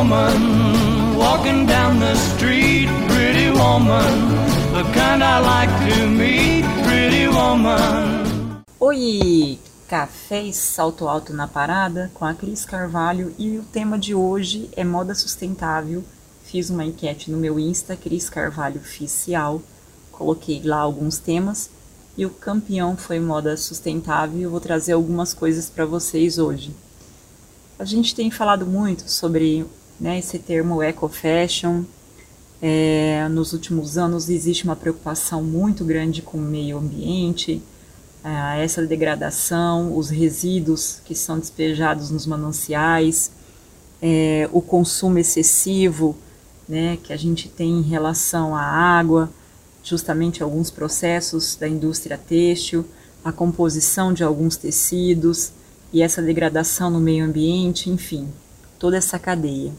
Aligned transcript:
woman 0.00 1.14
walking 1.14 1.66
down 1.66 2.00
the 2.00 2.14
street, 2.14 2.88
pretty 3.06 3.50
woman, 3.50 4.12
the 4.72 4.82
kind 4.94 5.22
I 5.22 5.40
like 5.40 5.92
to 5.92 6.06
meet, 6.08 6.64
pretty 6.84 7.28
woman. 7.28 8.62
Oi, 8.80 9.58
café 9.86 10.42
e 10.44 10.54
salto 10.54 11.06
alto 11.06 11.34
na 11.34 11.46
parada 11.46 12.10
com 12.14 12.24
a 12.24 12.32
Cris 12.32 12.64
Carvalho 12.64 13.34
e 13.38 13.58
o 13.58 13.62
tema 13.62 13.98
de 13.98 14.14
hoje 14.14 14.70
é 14.74 14.82
moda 14.84 15.14
sustentável. 15.14 16.02
Fiz 16.44 16.70
uma 16.70 16.86
enquete 16.86 17.30
no 17.30 17.36
meu 17.36 17.58
Insta, 17.60 17.94
Cris 17.94 18.30
Carvalho 18.30 18.80
Oficial, 18.80 19.60
coloquei 20.10 20.62
lá 20.64 20.78
alguns 20.78 21.18
temas 21.18 21.68
e 22.16 22.24
o 22.24 22.30
campeão 22.30 22.96
foi 22.96 23.20
moda 23.20 23.54
sustentável 23.54 24.40
eu 24.40 24.50
vou 24.50 24.60
trazer 24.60 24.92
algumas 24.92 25.34
coisas 25.34 25.68
para 25.68 25.84
vocês 25.84 26.38
hoje. 26.38 26.74
A 27.78 27.84
gente 27.84 28.14
tem 28.14 28.30
falado 28.30 28.64
muito 28.64 29.10
sobre 29.10 29.66
né, 30.00 30.18
esse 30.18 30.38
termo 30.38 30.82
eco 30.82 31.08
fashion. 31.08 31.84
É, 32.62 33.26
nos 33.28 33.52
últimos 33.52 33.96
anos 33.96 34.28
existe 34.28 34.64
uma 34.64 34.76
preocupação 34.76 35.42
muito 35.42 35.84
grande 35.84 36.20
com 36.20 36.38
o 36.38 36.42
meio 36.42 36.78
ambiente, 36.78 37.62
é, 38.22 38.62
essa 38.62 38.84
degradação, 38.84 39.96
os 39.96 40.10
resíduos 40.10 41.00
que 41.04 41.14
são 41.14 41.38
despejados 41.38 42.10
nos 42.10 42.26
mananciais, 42.26 43.30
é, 44.02 44.48
o 44.52 44.60
consumo 44.60 45.18
excessivo 45.18 46.16
né, 46.68 46.98
que 47.02 47.12
a 47.12 47.16
gente 47.16 47.48
tem 47.48 47.78
em 47.78 47.82
relação 47.82 48.54
à 48.54 48.62
água, 48.62 49.30
justamente 49.82 50.42
alguns 50.42 50.70
processos 50.70 51.56
da 51.56 51.66
indústria 51.66 52.18
têxtil, 52.18 52.84
a 53.24 53.32
composição 53.32 54.12
de 54.12 54.22
alguns 54.22 54.56
tecidos 54.56 55.52
e 55.92 56.02
essa 56.02 56.22
degradação 56.22 56.90
no 56.90 57.00
meio 57.00 57.24
ambiente, 57.24 57.90
enfim, 57.90 58.28
toda 58.78 58.96
essa 58.96 59.18
cadeia. 59.18 59.72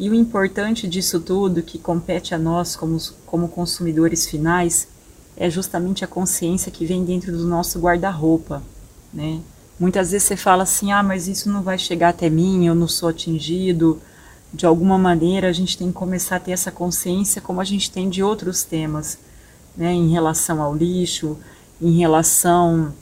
E 0.00 0.08
o 0.08 0.14
importante 0.14 0.88
disso 0.88 1.20
tudo, 1.20 1.62
que 1.62 1.78
compete 1.78 2.34
a 2.34 2.38
nós 2.38 2.74
como, 2.74 2.96
como 3.26 3.48
consumidores 3.48 4.26
finais, 4.26 4.88
é 5.36 5.50
justamente 5.50 6.02
a 6.02 6.08
consciência 6.08 6.72
que 6.72 6.86
vem 6.86 7.04
dentro 7.04 7.30
do 7.36 7.46
nosso 7.46 7.78
guarda-roupa, 7.78 8.62
né? 9.12 9.42
Muitas 9.78 10.12
vezes 10.12 10.26
você 10.26 10.38
fala 10.38 10.62
assim, 10.62 10.90
ah, 10.90 11.02
mas 11.02 11.28
isso 11.28 11.50
não 11.50 11.60
vai 11.60 11.76
chegar 11.76 12.08
até 12.08 12.30
mim, 12.30 12.66
eu 12.66 12.74
não 12.74 12.88
sou 12.88 13.10
atingido. 13.10 14.00
De 14.50 14.64
alguma 14.64 14.96
maneira, 14.96 15.48
a 15.48 15.52
gente 15.52 15.76
tem 15.76 15.88
que 15.88 15.92
começar 15.92 16.36
a 16.36 16.40
ter 16.40 16.52
essa 16.52 16.72
consciência 16.72 17.42
como 17.42 17.60
a 17.60 17.64
gente 17.64 17.90
tem 17.90 18.08
de 18.08 18.22
outros 18.22 18.62
temas, 18.62 19.18
né? 19.76 19.92
Em 19.92 20.08
relação 20.08 20.62
ao 20.62 20.74
lixo, 20.74 21.36
em 21.78 21.98
relação 21.98 22.94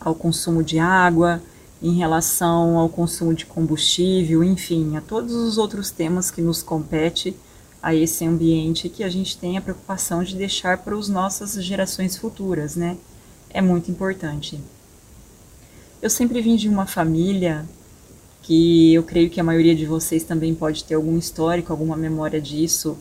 ao 0.00 0.12
consumo 0.12 0.64
de 0.64 0.80
água, 0.80 1.40
em 1.82 1.94
relação 1.94 2.78
ao 2.78 2.88
consumo 2.88 3.34
de 3.34 3.44
combustível, 3.44 4.44
enfim, 4.44 4.96
a 4.96 5.00
todos 5.00 5.34
os 5.34 5.58
outros 5.58 5.90
temas 5.90 6.30
que 6.30 6.40
nos 6.40 6.62
compete 6.62 7.34
a 7.82 7.92
esse 7.92 8.24
ambiente 8.24 8.88
que 8.88 9.02
a 9.02 9.08
gente 9.08 9.36
tem 9.36 9.58
a 9.58 9.60
preocupação 9.60 10.22
de 10.22 10.36
deixar 10.36 10.78
para 10.78 10.96
as 10.96 11.08
nossas 11.08 11.54
gerações 11.54 12.16
futuras, 12.16 12.76
né? 12.76 12.96
É 13.50 13.60
muito 13.60 13.90
importante. 13.90 14.60
Eu 16.00 16.08
sempre 16.08 16.40
vim 16.40 16.54
de 16.54 16.68
uma 16.68 16.86
família 16.86 17.64
que 18.42 18.94
eu 18.94 19.02
creio 19.02 19.30
que 19.30 19.40
a 19.40 19.44
maioria 19.44 19.74
de 19.74 19.84
vocês 19.84 20.22
também 20.22 20.54
pode 20.54 20.84
ter 20.84 20.94
algum 20.94 21.18
histórico, 21.18 21.72
alguma 21.72 21.96
memória 21.96 22.40
disso, 22.40 22.96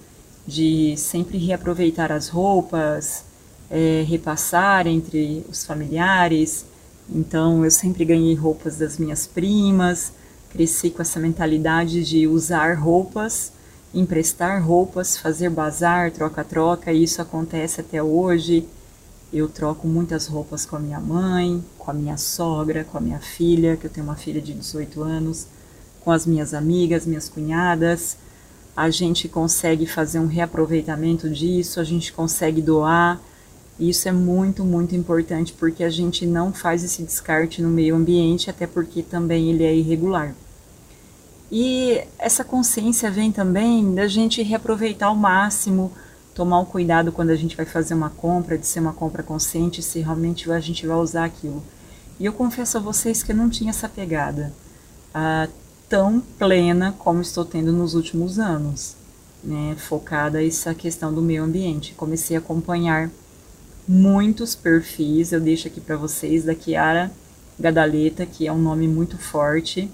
de 0.46 0.96
sempre 0.98 1.38
reaproveitar 1.38 2.12
as 2.12 2.28
roupas, 2.28 3.24
é, 3.70 4.04
repassar 4.08 4.88
entre 4.88 5.46
os 5.50 5.64
familiares, 5.64 6.66
então 7.14 7.66
eu 7.66 7.72
sempre 7.72 8.06
ganhei 8.06 8.34
roupas 8.34 8.78
das 8.78 8.98
minhas 8.98 9.28
primas, 9.28 10.14
cresci 10.50 10.90
com 10.90 11.02
essa 11.02 11.20
mentalidade 11.20 12.04
de 12.04 12.28
usar 12.28 12.78
roupas, 12.78 13.52
emprestar 13.94 14.64
roupas, 14.64 15.18
fazer 15.18 15.50
bazar, 15.50 16.12
troca-troca, 16.12 16.92
e 16.92 17.04
isso 17.04 17.22
acontece 17.22 17.82
até 17.82 18.02
hoje. 18.02 18.68
Eu 19.34 19.48
troco 19.48 19.88
muitas 19.88 20.28
roupas 20.28 20.66
com 20.66 20.76
a 20.76 20.80
minha 20.80 21.00
mãe, 21.00 21.64
com 21.78 21.92
a 21.92 21.94
minha 21.94 22.18
sogra, 22.18 22.84
com 22.84 22.98
a 22.98 23.02
minha 23.02 23.20
filha, 23.20 23.78
que 23.78 23.86
eu 23.86 23.90
tenho 23.90 24.06
uma 24.06 24.16
filha 24.16 24.42
de 24.42 24.54
18 24.54 25.02
anos, 25.02 25.48
com 26.04 26.12
as 26.12 26.26
minhas 26.26 26.54
amigas, 26.54 27.06
minhas 27.06 27.30
cunhadas. 27.30 28.18
A 28.76 28.90
gente 28.90 29.28
consegue 29.28 29.86
fazer 29.86 30.20
um 30.20 30.28
reaproveitamento 30.28 31.30
disso, 31.30 31.80
a 31.80 31.84
gente 31.84 32.12
consegue 32.12 32.62
doar 32.62 33.22
isso 33.90 34.08
é 34.08 34.12
muito, 34.12 34.64
muito 34.64 34.96
importante 34.96 35.54
porque 35.54 35.84
a 35.84 35.90
gente 35.90 36.26
não 36.26 36.54
faz 36.54 36.84
esse 36.84 37.02
descarte 37.02 37.62
no 37.62 37.70
meio 37.70 37.96
ambiente, 37.96 38.50
até 38.50 38.68
porque 38.68 39.02
também 39.02 39.50
ele 39.50 39.64
é 39.64 39.76
irregular. 39.76 40.36
E 41.52 42.00
essa 42.20 42.44
consciência 42.44 43.10
vem 43.10 43.32
também 43.32 43.94
da 43.94 44.08
gente 44.08 44.44
reaproveitar 44.44 45.08
ao 45.08 45.16
máximo, 45.16 45.92
tomar 46.36 46.60
o 46.60 46.66
cuidado 46.66 47.12
quando 47.12 47.32
a 47.32 47.36
gente 47.36 47.58
vai 47.58 47.66
fazer 47.66 47.94
uma 47.94 48.10
compra, 48.10 48.58
de 48.58 48.68
ser 48.68 48.80
uma 48.80 48.94
compra 48.94 49.24
consciente, 49.24 49.82
se 49.82 50.00
realmente 50.00 50.50
a 50.52 50.60
gente 50.60 50.86
vai 50.86 50.98
usar 50.98 51.26
aquilo. 51.26 51.62
E 52.20 52.26
eu 52.26 52.34
confesso 52.34 52.78
a 52.78 52.82
vocês 52.82 53.24
que 53.24 53.32
eu 53.32 53.36
não 53.36 53.50
tinha 53.50 53.72
essa 53.72 53.90
pegada 53.90 54.54
ah, 55.14 55.48
tão 55.90 56.22
plena 56.38 56.96
como 57.00 57.20
estou 57.20 57.44
tendo 57.44 57.72
nos 57.74 57.96
últimos 57.96 58.38
anos, 58.38 58.96
né, 59.44 59.76
focada 59.78 60.46
essa 60.46 60.74
questão 60.76 61.12
do 61.12 61.22
meio 61.22 61.44
ambiente. 61.44 61.94
Comecei 61.96 62.38
a 62.38 62.40
acompanhar 62.40 63.10
muitos 63.88 64.56
perfis. 64.56 65.32
Eu 65.32 65.40
deixo 65.40 65.68
aqui 65.68 65.82
para 65.82 65.98
vocês 65.98 66.44
da 66.44 66.56
Kiara 66.56 67.12
Gadaleta, 67.60 68.26
que 68.26 68.48
é 68.48 68.52
um 68.52 68.58
nome 68.58 68.88
muito 68.88 69.18
forte. 69.18 69.90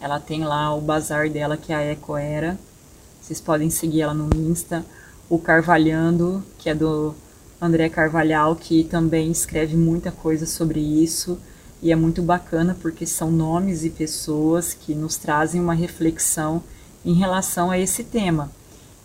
Ela 0.00 0.20
tem 0.20 0.44
lá 0.44 0.74
o 0.74 0.80
bazar 0.80 1.30
dela, 1.30 1.56
que 1.56 1.72
é 1.72 1.76
a 1.76 1.92
Ecoera. 1.92 2.58
Vocês 3.20 3.40
podem 3.40 3.70
seguir 3.70 4.02
ela 4.02 4.14
no 4.14 4.28
Insta. 4.36 4.84
O 5.28 5.38
Carvalhando, 5.38 6.44
que 6.58 6.70
é 6.70 6.74
do 6.74 7.14
André 7.60 7.88
Carvalhal, 7.88 8.54
que 8.54 8.84
também 8.84 9.30
escreve 9.30 9.76
muita 9.76 10.12
coisa 10.12 10.46
sobre 10.46 10.80
isso. 10.80 11.38
E 11.82 11.90
é 11.90 11.96
muito 11.96 12.22
bacana 12.22 12.76
porque 12.80 13.06
são 13.06 13.30
nomes 13.30 13.84
e 13.84 13.90
pessoas 13.90 14.74
que 14.74 14.94
nos 14.94 15.16
trazem 15.16 15.60
uma 15.60 15.74
reflexão 15.74 16.62
em 17.04 17.14
relação 17.14 17.70
a 17.70 17.78
esse 17.78 18.04
tema. 18.04 18.50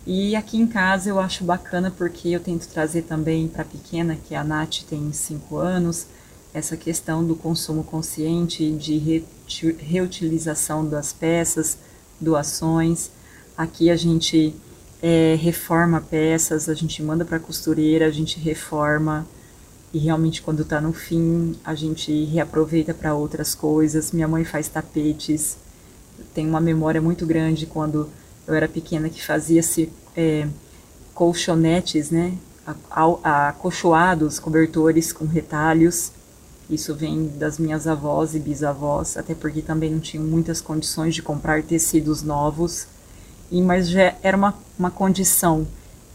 E 0.04 0.34
aqui 0.34 0.56
em 0.56 0.66
casa 0.66 1.08
eu 1.08 1.20
acho 1.20 1.44
bacana 1.44 1.90
porque 1.90 2.28
eu 2.28 2.40
tento 2.40 2.66
trazer 2.66 3.02
também 3.02 3.46
para 3.46 3.62
a 3.62 3.64
pequena, 3.64 4.16
que 4.16 4.34
a 4.34 4.42
Nath 4.42 4.82
tem 4.88 5.12
5 5.12 5.56
anos, 5.56 6.06
essa 6.52 6.76
questão 6.76 7.24
do 7.24 7.36
consumo 7.36 7.84
consciente, 7.84 8.72
de 8.72 9.24
reutilização 9.78 10.84
das 10.84 11.12
peças, 11.12 11.78
doações. 12.20 13.10
Aqui 13.56 13.90
a 13.90 13.96
gente 13.96 14.54
é, 15.00 15.36
reforma 15.40 16.00
peças, 16.00 16.68
a 16.68 16.74
gente 16.74 17.00
manda 17.00 17.24
para 17.24 17.38
costureira, 17.38 18.06
a 18.06 18.10
gente 18.10 18.40
reforma 18.40 19.24
e 19.94 19.98
realmente 19.98 20.42
quando 20.42 20.62
está 20.62 20.80
no 20.80 20.92
fim 20.92 21.54
a 21.64 21.74
gente 21.74 22.24
reaproveita 22.24 22.92
para 22.92 23.14
outras 23.14 23.54
coisas. 23.54 24.10
Minha 24.10 24.26
mãe 24.26 24.44
faz 24.44 24.66
tapetes, 24.66 25.56
tem 26.34 26.48
uma 26.48 26.60
memória 26.60 27.00
muito 27.00 27.24
grande 27.24 27.66
quando 27.66 28.10
eu 28.46 28.54
era 28.54 28.68
pequena 28.68 29.08
que 29.08 29.22
fazia-se 29.22 29.92
é, 30.16 30.46
colchonetes, 31.14 32.10
né, 32.10 32.36
acolchoados, 33.22 34.38
cobertores 34.38 35.12
com 35.12 35.24
retalhos. 35.26 36.12
Isso 36.70 36.94
vem 36.94 37.28
das 37.36 37.58
minhas 37.58 37.86
avós 37.86 38.34
e 38.34 38.38
bisavós, 38.38 39.16
até 39.16 39.34
porque 39.34 39.60
também 39.60 39.90
não 39.90 40.00
tinham 40.00 40.24
muitas 40.24 40.60
condições 40.60 41.14
de 41.14 41.22
comprar 41.22 41.62
tecidos 41.62 42.22
novos. 42.22 42.86
E, 43.50 43.60
mas 43.60 43.88
já 43.88 44.14
era 44.22 44.36
uma, 44.36 44.54
uma 44.78 44.90
condição 44.90 45.66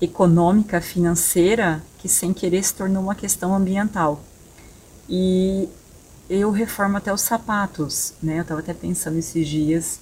econômica, 0.01 0.81
financeira, 0.81 1.83
que 1.99 2.09
sem 2.09 2.33
querer 2.33 2.63
se 2.63 2.73
tornou 2.73 3.03
uma 3.03 3.15
questão 3.15 3.53
ambiental. 3.53 4.21
E 5.09 5.69
eu 6.29 6.51
reformo 6.51 6.97
até 6.97 7.13
os 7.13 7.21
sapatos, 7.21 8.13
né? 8.21 8.37
Eu 8.37 8.41
estava 8.41 8.59
até 8.59 8.73
pensando 8.73 9.17
esses 9.17 9.47
dias 9.47 9.99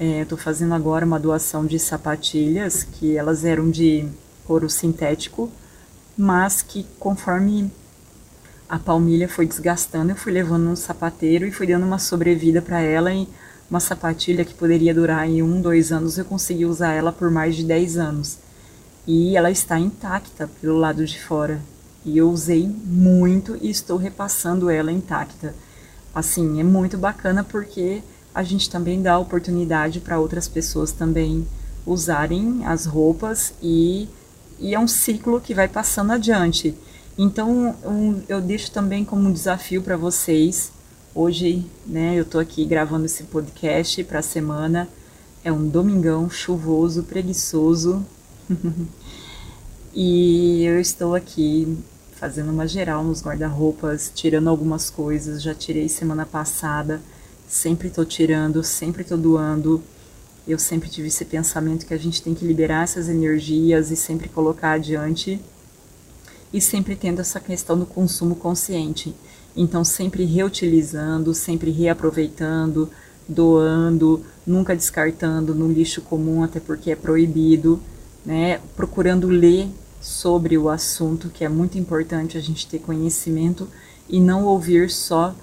é, 0.00 0.22
Estou 0.22 0.38
fazendo 0.38 0.72
agora 0.72 1.04
uma 1.04 1.20
doação 1.20 1.66
de 1.66 1.78
sapatilhas 1.78 2.82
que 2.82 3.18
elas 3.18 3.44
eram 3.44 3.70
de 3.70 4.08
couro 4.46 4.70
sintético, 4.70 5.52
mas 6.16 6.62
que 6.62 6.86
conforme 6.98 7.70
a 8.66 8.78
palmilha 8.78 9.28
foi 9.28 9.46
desgastando, 9.46 10.12
eu 10.12 10.16
fui 10.16 10.32
levando 10.32 10.64
no 10.64 10.76
sapateiro 10.76 11.46
e 11.46 11.52
fui 11.52 11.66
dando 11.66 11.84
uma 11.84 11.98
sobrevida 11.98 12.62
para 12.62 12.80
ela 12.80 13.12
e 13.12 13.28
uma 13.70 13.78
sapatilha 13.78 14.42
que 14.42 14.54
poderia 14.54 14.94
durar 14.94 15.28
em 15.28 15.42
um, 15.42 15.60
dois 15.60 15.92
anos, 15.92 16.16
eu 16.16 16.24
consegui 16.24 16.64
usar 16.64 16.94
ela 16.94 17.12
por 17.12 17.30
mais 17.30 17.54
de 17.54 17.62
10 17.64 17.98
anos. 17.98 18.38
E 19.06 19.36
ela 19.36 19.50
está 19.50 19.78
intacta 19.78 20.50
pelo 20.60 20.78
lado 20.78 21.04
de 21.04 21.20
fora. 21.20 21.60
E 22.04 22.16
eu 22.16 22.30
usei 22.30 22.66
muito 22.84 23.56
e 23.60 23.68
estou 23.70 23.98
repassando 23.98 24.70
ela 24.70 24.90
intacta. 24.90 25.54
Assim, 26.14 26.58
é 26.58 26.64
muito 26.64 26.98
bacana 26.98 27.44
porque 27.44 28.02
a 28.34 28.42
gente 28.42 28.70
também 28.70 29.02
dá 29.02 29.18
oportunidade 29.18 30.00
para 30.00 30.18
outras 30.18 30.48
pessoas 30.48 30.92
também 30.92 31.46
usarem 31.86 32.64
as 32.64 32.86
roupas 32.86 33.52
e, 33.62 34.08
e 34.58 34.74
é 34.74 34.78
um 34.78 34.86
ciclo 34.86 35.40
que 35.40 35.54
vai 35.54 35.68
passando 35.68 36.12
adiante. 36.12 36.74
Então 37.18 37.74
um, 37.84 38.22
eu 38.28 38.40
deixo 38.40 38.70
também 38.70 39.04
como 39.04 39.28
um 39.28 39.32
desafio 39.32 39.82
para 39.82 39.96
vocês. 39.96 40.72
Hoje, 41.14 41.66
né, 41.86 42.14
eu 42.16 42.22
estou 42.22 42.40
aqui 42.40 42.64
gravando 42.64 43.06
esse 43.06 43.24
podcast 43.24 44.04
para 44.04 44.20
a 44.20 44.22
semana. 44.22 44.88
É 45.42 45.50
um 45.50 45.66
domingão 45.68 46.30
chuvoso, 46.30 47.02
preguiçoso. 47.02 48.04
e 49.92 50.64
eu 50.64 50.80
estou 50.80 51.14
aqui 51.14 51.76
fazendo 52.12 52.50
uma 52.52 52.68
geral 52.68 53.02
nos 53.02 53.22
guarda-roupas, 53.22 54.12
tirando 54.14 54.48
algumas 54.48 54.90
coisas. 54.90 55.42
Já 55.42 55.54
tirei 55.54 55.88
semana 55.88 56.26
passada, 56.26 57.00
sempre 57.50 57.88
estou 57.88 58.04
tirando, 58.04 58.62
sempre 58.62 59.02
estou 59.02 59.18
doando. 59.18 59.82
Eu 60.46 60.58
sempre 60.58 60.88
tive 60.88 61.08
esse 61.08 61.24
pensamento 61.24 61.84
que 61.84 61.92
a 61.92 61.98
gente 61.98 62.22
tem 62.22 62.32
que 62.32 62.46
liberar 62.46 62.84
essas 62.84 63.08
energias 63.08 63.90
e 63.90 63.96
sempre 63.96 64.28
colocar 64.28 64.72
adiante. 64.72 65.40
E 66.52 66.60
sempre 66.60 66.94
tendo 66.94 67.20
essa 67.20 67.40
questão 67.40 67.76
do 67.76 67.84
consumo 67.84 68.36
consciente. 68.36 69.14
Então, 69.56 69.84
sempre 69.84 70.24
reutilizando, 70.24 71.34
sempre 71.34 71.72
reaproveitando, 71.72 72.88
doando, 73.28 74.24
nunca 74.46 74.74
descartando 74.74 75.54
no 75.54 75.70
lixo 75.70 76.02
comum, 76.02 76.44
até 76.44 76.60
porque 76.60 76.92
é 76.92 76.96
proibido, 76.96 77.80
né? 78.24 78.60
Procurando 78.76 79.28
ler 79.28 79.68
sobre 80.00 80.56
o 80.56 80.68
assunto, 80.68 81.28
que 81.28 81.44
é 81.44 81.48
muito 81.48 81.76
importante 81.76 82.38
a 82.38 82.40
gente 82.40 82.66
ter 82.66 82.78
conhecimento 82.78 83.68
e 84.08 84.20
não 84.20 84.44
ouvir 84.44 84.88
só 84.88 85.34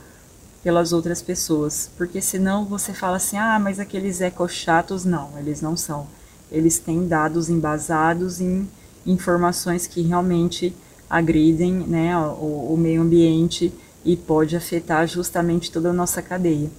pelas 0.67 0.91
outras 0.91 1.21
pessoas, 1.21 1.89
porque 1.95 2.19
senão 2.19 2.65
você 2.65 2.91
fala 2.91 3.15
assim: 3.15 3.37
"Ah, 3.37 3.57
mas 3.57 3.79
aqueles 3.79 4.19
ecochatos 4.19 5.05
não, 5.05 5.29
eles 5.39 5.61
não 5.61 5.77
são. 5.77 6.05
Eles 6.51 6.77
têm 6.77 7.07
dados 7.07 7.49
embasados 7.49 8.41
em 8.41 8.67
informações 9.05 9.87
que 9.87 10.01
realmente 10.01 10.75
agridem, 11.09 11.71
né, 11.71 12.17
o, 12.17 12.73
o 12.73 12.77
meio 12.77 13.01
ambiente 13.01 13.73
e 14.03 14.17
pode 14.17 14.57
afetar 14.57 15.07
justamente 15.07 15.71
toda 15.71 15.91
a 15.91 15.93
nossa 15.93 16.21
cadeia. 16.21 16.69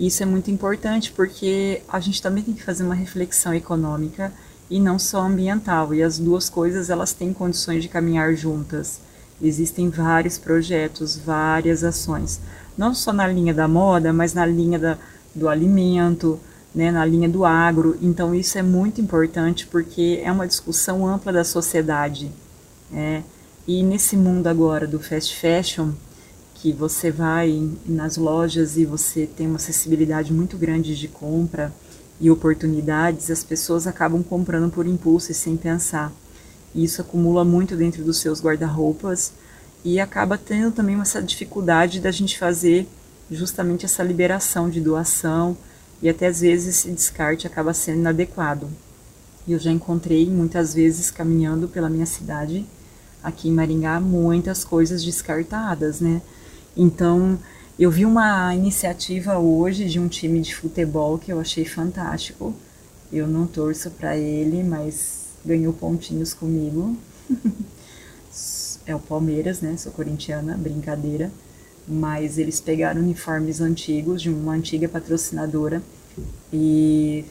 Isso 0.00 0.22
é 0.22 0.26
muito 0.26 0.50
importante 0.50 1.12
porque 1.12 1.82
a 1.90 2.00
gente 2.00 2.22
também 2.22 2.42
tem 2.42 2.54
que 2.54 2.62
fazer 2.62 2.84
uma 2.84 2.94
reflexão 2.94 3.52
econômica 3.52 4.32
e 4.70 4.80
não 4.80 4.98
só 4.98 5.20
ambiental, 5.20 5.94
e 5.94 6.02
as 6.02 6.18
duas 6.18 6.48
coisas 6.48 6.88
elas 6.88 7.12
têm 7.12 7.34
condições 7.34 7.82
de 7.82 7.88
caminhar 7.90 8.34
juntas. 8.34 8.98
Existem 9.40 9.90
vários 9.90 10.38
projetos, 10.38 11.16
várias 11.16 11.84
ações, 11.84 12.40
não 12.76 12.94
só 12.94 13.12
na 13.12 13.26
linha 13.26 13.52
da 13.52 13.68
moda, 13.68 14.12
mas 14.12 14.32
na 14.32 14.46
linha 14.46 14.78
da, 14.78 14.98
do 15.34 15.48
alimento, 15.48 16.40
né, 16.74 16.90
na 16.90 17.04
linha 17.04 17.28
do 17.28 17.44
agro. 17.44 17.96
Então 18.00 18.34
isso 18.34 18.58
é 18.58 18.62
muito 18.62 19.00
importante 19.00 19.66
porque 19.66 20.20
é 20.22 20.30
uma 20.30 20.46
discussão 20.46 21.06
ampla 21.06 21.32
da 21.32 21.44
sociedade. 21.44 22.30
Né? 22.90 23.24
E 23.66 23.82
nesse 23.82 24.16
mundo 24.16 24.46
agora 24.46 24.86
do 24.86 25.00
fast 25.00 25.34
fashion, 25.36 25.92
que 26.54 26.72
você 26.72 27.10
vai 27.10 27.70
nas 27.84 28.16
lojas 28.16 28.76
e 28.76 28.84
você 28.84 29.26
tem 29.26 29.46
uma 29.46 29.56
acessibilidade 29.56 30.32
muito 30.32 30.56
grande 30.56 30.96
de 30.96 31.08
compra 31.08 31.72
e 32.18 32.30
oportunidades, 32.30 33.30
as 33.30 33.44
pessoas 33.44 33.86
acabam 33.86 34.22
comprando 34.22 34.70
por 34.70 34.86
impulso 34.86 35.32
e 35.32 35.34
sem 35.34 35.56
pensar. 35.56 36.12
Isso 36.76 37.00
acumula 37.00 37.42
muito 37.42 37.74
dentro 37.74 38.04
dos 38.04 38.18
seus 38.18 38.38
guarda-roupas 38.42 39.32
e 39.82 39.98
acaba 39.98 40.36
tendo 40.36 40.72
também 40.72 41.00
essa 41.00 41.22
dificuldade 41.22 42.00
da 42.00 42.10
gente 42.10 42.38
fazer 42.38 42.86
justamente 43.30 43.86
essa 43.86 44.02
liberação 44.02 44.68
de 44.68 44.78
doação 44.78 45.56
e 46.02 46.08
até 46.08 46.26
às 46.26 46.42
vezes 46.42 46.76
esse 46.76 46.90
descarte 46.90 47.46
acaba 47.46 47.72
sendo 47.72 48.00
inadequado. 48.00 48.68
Eu 49.48 49.58
já 49.58 49.70
encontrei 49.70 50.28
muitas 50.28 50.74
vezes 50.74 51.10
caminhando 51.10 51.66
pela 51.66 51.88
minha 51.88 52.04
cidade, 52.04 52.66
aqui 53.22 53.48
em 53.48 53.52
Maringá, 53.52 53.98
muitas 53.98 54.62
coisas 54.62 55.02
descartadas, 55.02 56.00
né? 56.00 56.20
Então, 56.76 57.38
eu 57.78 57.90
vi 57.90 58.04
uma 58.04 58.54
iniciativa 58.54 59.38
hoje 59.38 59.86
de 59.86 59.98
um 59.98 60.08
time 60.08 60.40
de 60.40 60.54
futebol 60.54 61.16
que 61.16 61.32
eu 61.32 61.40
achei 61.40 61.64
fantástico. 61.64 62.54
Eu 63.10 63.26
não 63.26 63.46
torço 63.46 63.90
para 63.92 64.16
ele, 64.16 64.62
mas 64.62 65.25
ganhou 65.46 65.72
pontinhos 65.72 66.34
comigo. 66.34 66.96
é 68.86 68.94
o 68.94 69.00
Palmeiras, 69.00 69.60
né? 69.60 69.76
Sou 69.76 69.92
corintiana, 69.92 70.56
brincadeira. 70.56 71.30
Mas 71.88 72.36
eles 72.36 72.60
pegaram 72.60 73.00
uniformes 73.00 73.60
antigos 73.60 74.20
de 74.20 74.28
uma 74.28 74.52
antiga 74.52 74.88
patrocinadora 74.88 75.80
e 76.52 77.24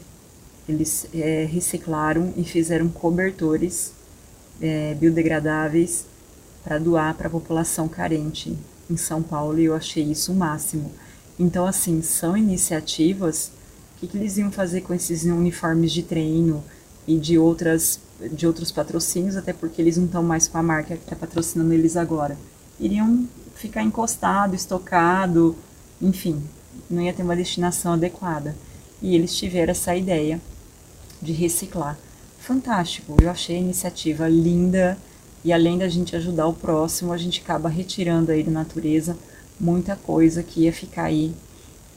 eles 0.67 1.07
é, 1.13 1.45
reciclaram 1.45 2.33
e 2.37 2.43
fizeram 2.43 2.87
cobertores 2.87 3.91
é, 4.61 4.93
biodegradáveis 4.93 6.05
para 6.63 6.79
doar 6.79 7.15
para 7.15 7.27
a 7.27 7.29
população 7.29 7.87
carente 7.87 8.57
em 8.89 8.95
São 8.95 9.21
Paulo 9.21 9.59
e 9.59 9.65
eu 9.65 9.75
achei 9.75 10.03
isso 10.03 10.31
o 10.31 10.35
máximo. 10.35 10.91
Então, 11.37 11.65
assim, 11.65 12.01
são 12.01 12.37
iniciativas. 12.37 13.51
O 13.95 13.99
que, 13.99 14.07
que 14.07 14.17
eles 14.17 14.37
iam 14.37 14.51
fazer 14.51 14.81
com 14.81 14.93
esses 14.93 15.25
uniformes 15.25 15.91
de 15.91 16.03
treino 16.03 16.63
e 17.07 17.17
de 17.17 17.37
outras 17.37 17.99
de 18.31 18.47
outros 18.47 18.71
patrocínios, 18.71 19.35
até 19.35 19.51
porque 19.51 19.81
eles 19.81 19.97
não 19.97 20.05
estão 20.05 20.23
mais 20.23 20.47
com 20.47 20.57
a 20.57 20.63
marca 20.63 20.95
que 20.95 21.03
está 21.03 21.15
patrocinando 21.15 21.73
eles 21.73 21.97
agora. 21.97 22.37
Iriam 22.79 23.27
ficar 23.55 23.83
encostado, 23.83 24.55
estocado, 24.55 25.55
enfim, 26.01 26.41
não 26.89 27.01
ia 27.01 27.13
ter 27.13 27.23
uma 27.23 27.35
destinação 27.35 27.93
adequada. 27.93 28.55
E 29.01 29.15
eles 29.15 29.35
tiveram 29.35 29.71
essa 29.71 29.95
ideia 29.95 30.39
de 31.21 31.33
reciclar. 31.33 31.97
Fantástico, 32.39 33.17
eu 33.21 33.29
achei 33.29 33.57
a 33.57 33.59
iniciativa 33.59 34.27
linda, 34.27 34.97
e 35.43 35.51
além 35.51 35.77
da 35.77 35.87
gente 35.87 36.15
ajudar 36.15 36.47
o 36.47 36.53
próximo, 36.53 37.11
a 37.11 37.17
gente 37.17 37.41
acaba 37.41 37.69
retirando 37.69 38.31
aí 38.31 38.43
da 38.43 38.51
natureza 38.51 39.17
muita 39.59 39.95
coisa 39.95 40.43
que 40.43 40.61
ia 40.61 40.73
ficar 40.73 41.03
aí 41.03 41.33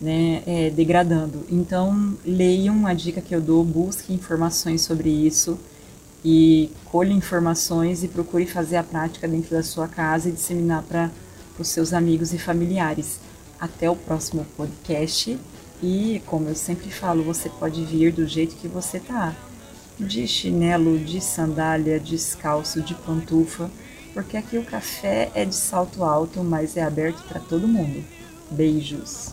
né, 0.01 0.43
é, 0.47 0.71
degradando. 0.71 1.45
Então, 1.51 2.17
leiam 2.25 2.87
a 2.87 2.95
dica 2.95 3.21
que 3.21 3.35
eu 3.35 3.41
dou, 3.41 3.65
busque 3.65 4.13
informações 4.13 4.83
sobre 4.83 5.09
isso 5.11 5.59
e 6.25 6.71
colhe 6.85 7.13
informações 7.13 8.03
e 8.03 8.09
procure 8.09 8.47
fazer 8.47 8.77
a 8.77 8.83
prática 8.83 9.27
dentro 9.27 9.51
da 9.51 9.63
sua 9.63 9.89
casa 9.89 10.29
e 10.29 10.33
disseminar 10.33 10.83
para 10.83 11.11
os 11.59 11.69
seus 11.69 11.93
amigos 11.93 12.33
e 12.33 12.39
familiares. 12.39 13.21
Até 13.61 13.91
o 13.91 13.97
próximo 13.97 14.47
podcast 14.57 15.37
e, 15.83 16.23
como 16.27 16.49
eu 16.49 16.55
sempre 16.55 16.91
falo, 16.91 17.23
você 17.23 17.49
pode 17.49 17.85
vir 17.85 18.13
do 18.13 18.27
jeito 18.27 18.57
que 18.57 18.69
você 18.69 19.01
tá 19.01 19.35
de 19.99 20.27
chinelo, 20.29 20.99
de 20.99 21.21
sandália, 21.21 21.99
descalço, 21.99 22.81
de 22.81 22.95
pantufa, 22.95 23.69
porque 24.15 24.37
aqui 24.37 24.57
o 24.59 24.65
café 24.65 25.31
é 25.35 25.45
de 25.45 25.55
salto 25.55 26.05
alto, 26.05 26.43
mas 26.43 26.77
é 26.77 26.83
aberto 26.83 27.23
para 27.29 27.41
todo 27.41 27.67
mundo. 27.67 28.05
Beijos. 28.51 29.31